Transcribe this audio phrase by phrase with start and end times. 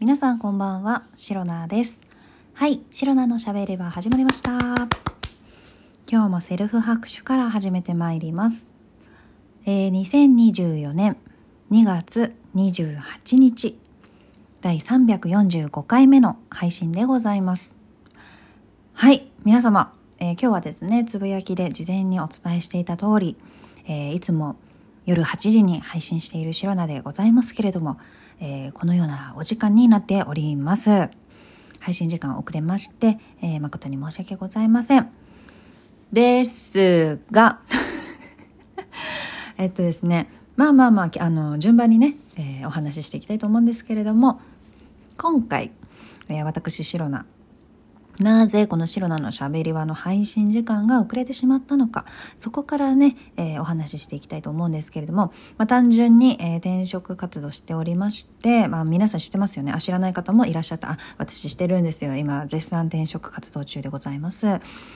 [0.00, 2.00] 皆さんこんばんは、シロナです。
[2.54, 4.52] はい、シロナのしゃべりは始まりました。
[6.08, 8.68] 今日もセルフ拍手から始めてまいります。
[9.66, 11.16] えー、2024年
[11.72, 13.76] 2月28日、
[14.60, 17.74] 第345回目の配信でございます。
[18.92, 23.36] はい、皆様、えー今日はですね、つぶやきで事前にお伝えしていた通り、
[23.88, 24.54] えーいつも
[25.06, 27.98] 夜8時に配信しているシロナでございますけれども、
[28.40, 30.90] えーこのようなお時間になっております。
[31.80, 35.08] 配信時間遅れまして、えー誠に申し訳ございません。
[36.12, 37.60] ですが、
[39.58, 44.40] えっとですね、まあまあまあ、あの、順番にね、えーお話ししていきたいと思うんですけれども、
[45.16, 45.72] 今回、
[46.28, 47.26] えー私、シロナ、
[48.20, 52.04] なぜこのシロナのしゃべり場の配信時間が遅れてしまったのか、
[52.36, 59.72] そこからね、えーお話ししていきたいと思うんですけれども、まあ、単純に、えー転職活動しておりまして、まあ、皆さん知ってますよね。
[59.72, 60.92] あ、知らない方もいらっしゃった。
[60.92, 62.16] あ、私してるんですよ。
[62.16, 64.46] 今、絶賛転職活動中でございます。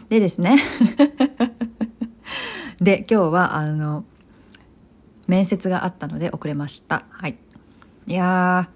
[0.08, 0.58] でですね。
[2.80, 4.04] で、今日は、あの、
[5.26, 7.04] 面接があったので遅れました。
[7.10, 7.36] はい。
[8.06, 8.68] いや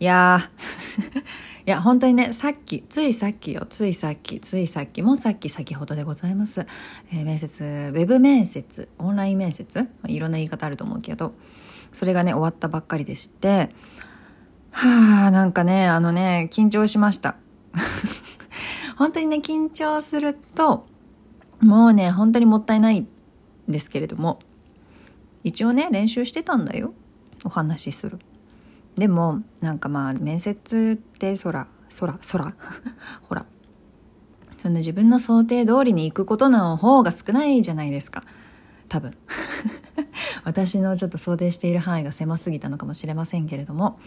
[0.00, 1.22] ー、いやー、
[1.66, 6.66] いや、本当にね、さっき、ついさっきよ、ついさっき、ついさっきもさっき先ほどでございます。
[7.10, 11.32] えー面接、ウェブ面接、オンライン面接、まあいろんな言い方あると思うけど、
[11.94, 13.70] それがね、終わったばっかりでして、
[14.72, 17.36] はあ、なんかね、あのね、緊張しました。
[18.98, 20.86] 本当にね、緊張すると、
[21.60, 23.08] もうね、本当にもったいないん
[23.68, 24.38] ですけれども、
[25.44, 26.92] 一応ね、練習してたんだよ。
[27.42, 28.18] お話しする。
[28.96, 32.54] でもなんかまあ面接ってそらそらそら
[33.28, 33.46] ほら。
[34.62, 38.24] そんな自分の想定通りに行くことの方が少ないじゃないですか。
[38.88, 39.14] 多分。
[40.44, 43.98] 私のちょっと想定している範囲が狭すぎたのかもしれませんけれども。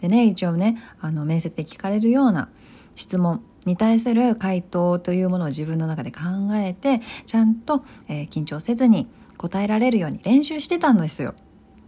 [0.00, 2.48] でね一応ねあの面接で聞かれるような
[2.94, 6.20] 質問に対する回答というものを自分の中で考
[6.52, 11.34] えてちゃんと、えー緊張せずに答えられるように練習してたんですよ。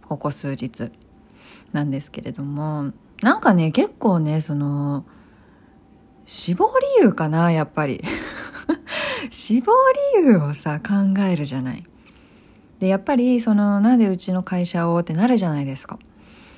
[0.03, 0.91] ここ数日。
[1.73, 2.91] なんですけれども
[3.21, 5.05] なんかね結構ねその
[6.25, 8.01] 死亡理由かなやっぱり。
[9.29, 9.71] 死亡
[10.19, 11.83] 理由をさ考えるじゃない。
[12.79, 15.99] でやっぱりそのなんでうちの会社をってなるじゃないですか。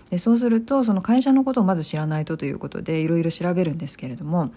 [0.09, 4.52] でそうするとその会社のことをまず知らないとということでいろいろ調べるんですけれども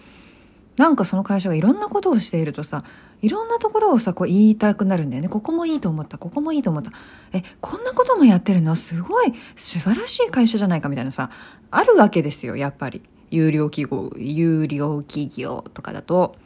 [0.78, 2.84] なんかその会社がいろんなことをしているとさ
[3.20, 5.28] いろんなところをさこう言いたくなるんだよね。
[5.28, 6.18] ここもいいと思った。
[6.18, 6.92] ここもいいと思った。
[7.32, 8.76] えこんなこともやってるの？
[8.76, 11.30] すごい素晴らしい会社じゃないかみたいなさ
[11.70, 13.02] あるわけですよやっぱり。
[13.30, 16.36] 有料企業有料企業とかだと。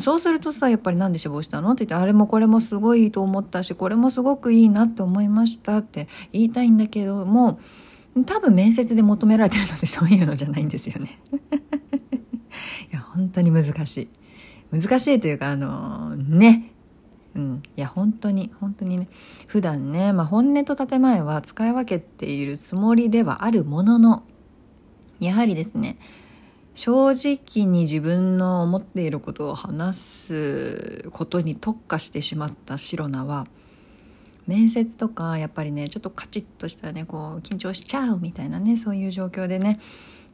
[0.00, 1.70] そうするとさやっぱりなんで死亡したの？
[1.70, 7.60] って言ってあれもこれもすごいいいと思ったしこれもすごくいいなって思いましたって言いたいんだけども
[8.26, 11.20] 多分面接で求められてるのでそういうのじゃないんですよね。
[12.94, 14.08] や本当に難しい。
[14.72, 16.70] 難しいというかあのね。
[17.34, 17.62] うん。
[17.76, 19.08] いや本当に本当にね。
[19.46, 24.22] 普段ね、まあ、本音と建前は使い分けているつもりではあるものの
[25.20, 25.96] やはりですね
[26.74, 33.46] 正直に自分の思っていることを話すことに特化してしまったシロナは
[34.46, 39.80] 面接とかやっぱりねちょっとカチッとしたねこう緊張しちゃうみたいなねそういう状況でね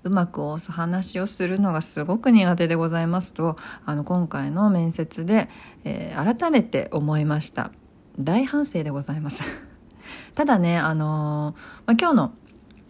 [0.02, 5.48] うまくお話をするのがすごく苦手でございますとあの今回の面接で、
[5.84, 7.70] えー改めて思いました。
[8.18, 9.42] 大反省でございます。
[10.34, 11.54] ただねあのー
[11.86, 12.32] まあ、今日の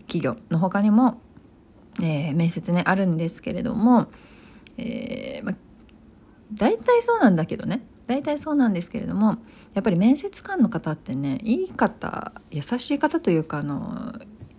[0.00, 1.20] 企業の他にも、
[2.02, 4.06] えー面接ねあるんですけれども、
[4.76, 5.54] えーまあ、
[6.52, 7.82] 大体そうなんだけどね。
[8.06, 9.36] 大体そうなんですけれども
[9.72, 14.12] やっぱり面接官の方ってねいい方優しい方というかあの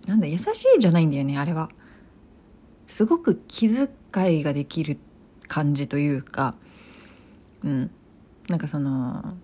[0.06, 1.68] なんだ優しいじゃないんだよねあれは。
[2.92, 3.88] すごく気遣
[4.40, 4.98] いができる
[5.48, 6.54] 感じというか
[7.64, 7.90] うん。
[8.48, 9.34] なんかその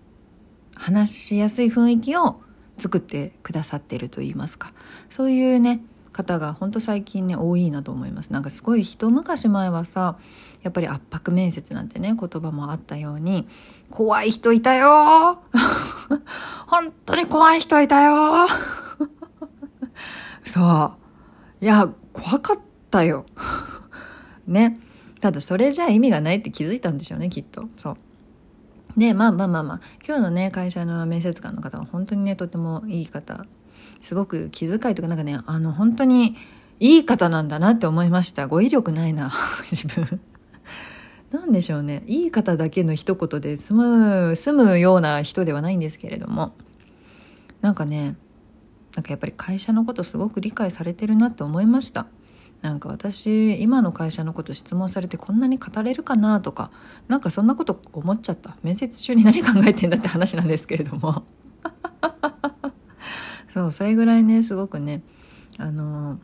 [0.75, 2.41] 話しやすい雰囲気を
[2.77, 4.71] 作ってくださってると言いますか。
[5.09, 8.31] そういうね方が本当最近ね多いなと思います。
[8.31, 10.19] なんかすごい一昔前はさ
[10.61, 13.47] やっぱり圧迫面接なんてね言葉もあったように
[13.89, 15.41] 怖い人いたよ
[16.67, 18.47] 本当に怖い人いたよ
[20.45, 20.93] そ
[21.61, 21.65] う。
[21.65, 22.68] いや怖かった。
[23.03, 23.25] よ。
[24.47, 24.79] ね。
[25.21, 27.67] ただそれじゃ意味がないって気づいたんでしょうねきっと。
[27.77, 28.99] そう。
[28.99, 29.81] でまあまあまあまあ。
[30.05, 33.45] 今日のね会社の面接官の方は本当にねとてもいい方。
[34.01, 36.35] すごく気遣いとかなんかねあの本当に
[36.79, 38.47] いい方なんだなって思いました。
[38.47, 39.31] 語彙力ないな
[39.69, 40.19] 自分。
[41.31, 42.03] なんでしょうね。
[42.07, 46.53] いい方だけの一言で済む済むような人ではないんですけれども。
[47.61, 48.15] なんかね
[48.95, 52.07] なんかやっぱり会社のことすごく理解されてるなって思いました。
[52.61, 56.71] なんか私今の会社のこと質問されてこんなに語れるかなとか
[57.07, 58.57] なんかそんなこと思っちゃった。
[58.63, 61.23] 面接中に何考えてんだって話なんですけれども。
[63.53, 65.01] そうそれぐらいねすごくね
[65.57, 66.19] あの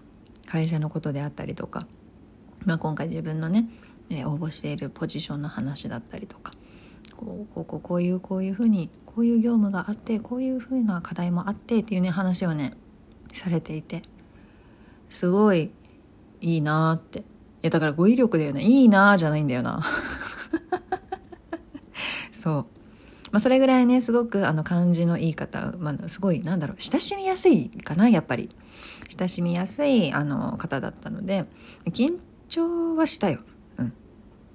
[0.46, 1.88] 会社のことであったりとか、
[2.66, 3.68] まあ、今回自分のね、
[4.10, 6.54] 応募しているポジションの話だったりとか
[7.16, 12.74] こうこうこうこういうこういうふうにこういう業務があってこういうふうな課題もあってっていうね話をね
[13.34, 14.04] されていて
[15.10, 15.72] すごい
[16.42, 17.20] いいなーって。
[17.20, 17.24] い
[17.64, 18.62] や、だから語彙力だよね。
[18.62, 19.82] いいなーじゃないんだよな。
[22.32, 22.66] そう。
[23.32, 28.50] まあ、それぐらいね、すごくあの漢字の言い方、まあ、すごい、なんだろう、親しみやすいかな、やっぱり。
[29.20, 31.46] 親しみやすいあの方だったので、
[31.88, 33.40] 緊張はしたよ。
[33.78, 33.94] うん。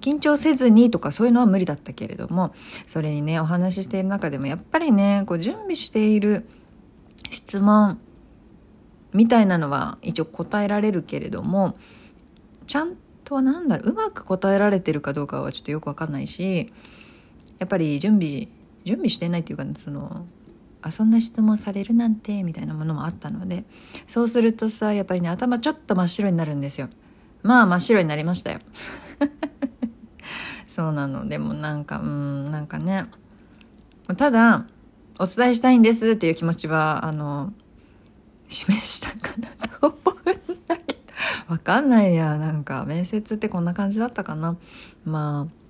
[0.01, 2.53] 緊張せずにとかそういうのは無理だったけれども、
[2.87, 6.47] それにね、お話ししている中でも、やっぱりね、こう準備している
[7.29, 7.99] 質問、
[9.13, 11.75] みたいなのは一応答えられるけれども
[12.67, 16.71] ちゃんとなんだろううまく答えられてるかどうかはちょっとよくわかんないし
[17.59, 18.47] やっぱり準備
[18.83, 20.25] 準備してないっていうかその
[20.81, 23.65] あそんな質問されるなんてみたいなものもあったので
[24.07, 26.89] そうするとさやっぱりね頭ちょっと真っ白になるんですよ。
[27.43, 28.59] まあ真っ白になりましたよ。
[30.67, 31.27] そうなの。
[31.27, 33.05] でもなんかうんなんかね。
[34.17, 34.65] ただ
[35.19, 37.53] お伝えしたいんですっていう気持ちはあの
[38.51, 39.49] 示したかな
[39.79, 42.37] と思うんだけど、わかんないや。
[42.37, 44.57] なんか、面接ってこんな感じだったかな。
[45.05, 45.61] まあ、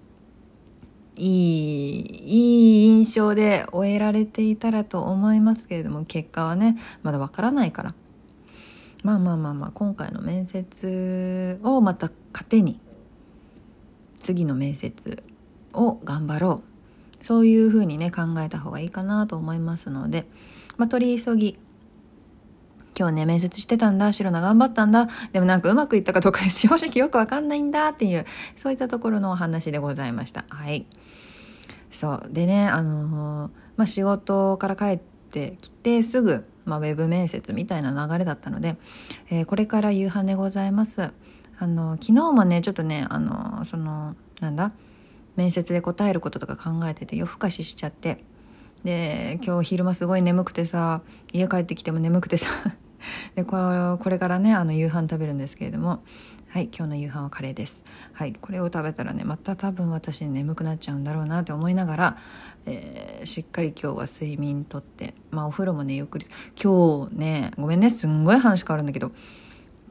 [1.15, 7.93] いい、いい印象で終えられていたらと思いますけれども、結果はね、まだわからないから。
[9.03, 12.79] まあまあまあまあ、今回の面接をまた糧に、
[14.19, 15.23] 次の面接
[15.73, 16.63] を頑張ろ
[17.19, 17.23] う。
[17.23, 20.25] そういうふうにね、考えた方がいいかなと思いますので、
[20.77, 21.57] まあ、取り急ぎ、
[23.01, 30.45] 今日ね、面接してたんだ、白菜頑張ったんだ、でもなんかうまくいったかどうか 正直よくわかんないんだっていう、そういったところのお話でございました。
[30.49, 30.85] はい。
[31.89, 32.29] そう。
[32.29, 38.77] でね、あのー、まあ、仕事から帰ってきてすぐ、まあ、ウェブ面接みたいな流れだったので、
[39.31, 41.11] えー、これから夕飯でございます。
[41.57, 44.73] あの、昨日もね、ちょっとね、あのその、なんだ、
[45.35, 48.23] 面接で答えることとか考えてて夜更かししちゃって、
[48.83, 51.01] で今日昼間すごい眠くてさ
[51.33, 52.75] 家帰ってきても眠くてさ
[53.35, 56.03] でこれこれからねあの夕飯食べるんですけれども。
[56.53, 57.81] はい今日の夕飯はカレーです。
[58.11, 62.17] はいこれを食べたらねまた多分私眠くなっちゃうんだろうなって思いながら、
[62.65, 66.27] えー、しっかり今日は睡眠とってまあお風呂もねゆっくり
[66.61, 69.13] 今日ねごめんねすんごい話変わるんだけど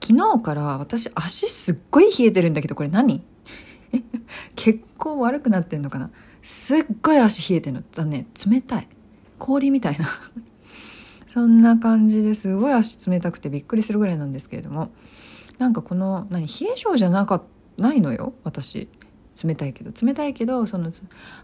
[0.05, 3.23] 昨日から私足すっごい冷えてるんだけどこれ何？
[4.55, 6.11] 結構悪くなってんのかな？
[6.43, 8.05] すっごい足冷えてるの。
[8.05, 8.89] ね冷たい。
[9.39, 10.07] 氷みたいな。
[11.33, 12.53] そんな感じです。
[12.55, 14.91] ごい足冷たくてびっくりするぐらいなんですけれども。
[15.59, 17.43] なんかこの何冷え性じゃなか
[17.79, 18.33] ないのよ。
[18.43, 18.89] 私。
[19.45, 19.93] 冷たいけど。
[19.93, 20.91] 冷たいけどその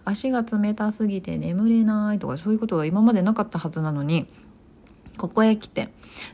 [0.04, 4.26] 足が冷たすぎて眠れないとかそういうことは今までなかったはずなのに
[5.16, 5.88] ここへ来て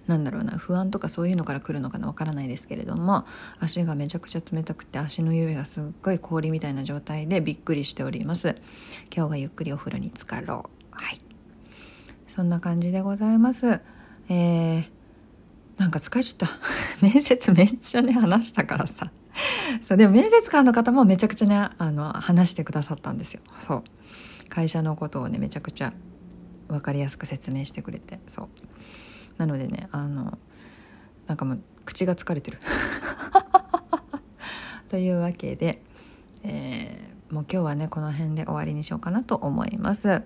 [0.06, 3.26] なんだろうな不安とかそういうのから来るのかなわからないですけれども
[3.60, 8.56] 足がめちゃくちゃ冷たくて足の指がすっごい氷みたいな状態でびっくりしております。
[9.14, 10.94] 今日はゆっくりお風呂に浸かろう。
[10.96, 11.31] はい。
[12.34, 13.80] そんな感じでございます。
[14.30, 14.84] えー、
[15.76, 16.56] なんか疲れちゃった。
[17.04, 19.12] 面接めっちゃね、話したからさ。
[19.82, 23.42] そう、でも面接官の方もめちゃくちゃね、あの、話してくださったんですよ。
[23.60, 23.82] そう。
[24.48, 25.92] 会社のことをね、めちゃくちゃ
[26.68, 28.48] 分かりやすく説明してくれて、そう。
[29.36, 30.38] なのでね、あの、
[31.26, 32.58] なんかもう、口が疲れてる。
[34.88, 35.82] というわけで、
[36.44, 40.22] えー、もう今日はね、この辺で終わりにしようかなと思います。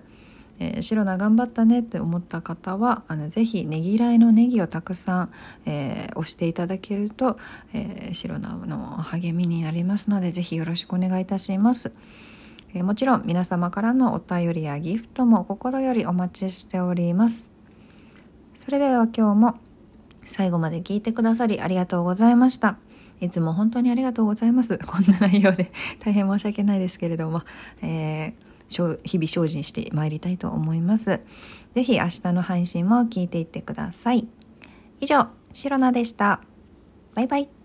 [0.59, 5.33] えー、シロナ頑張ったねって思った方はあのぜひねぎらいのネギをたくさん、
[5.65, 7.37] えー、押していただけると、
[7.73, 11.91] えー、シロナの励みになりますのでぜひよろしくお願いいたします。
[12.73, 17.49] えー、もちろん皆様からのお便りやギフトも心よりお待ちしております。
[18.55, 19.59] それでは今日も
[20.23, 22.77] 最後まで聞いてくださりありがとうございました。
[23.19, 24.77] いつも本当にありがとうございます。
[24.79, 27.43] こんな内容で大変申し訳ないですけれども、
[27.81, 31.21] えー日々精進してまいりたいと思います。
[31.75, 34.27] ぜひ明日の配信も聞いていってください。
[34.99, 36.41] 以上、シロナでした。
[37.13, 37.56] バイバイ。